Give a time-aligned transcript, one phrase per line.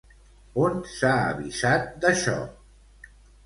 [0.63, 2.37] On s'ha avisat d'això?